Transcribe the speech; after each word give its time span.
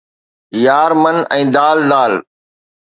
يار 0.67 0.91
من 1.03 1.21
۽ 1.37 1.47
دال 1.59 1.79
دال 1.95 2.13